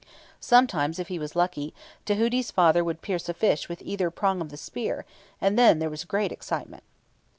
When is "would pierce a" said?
2.83-3.35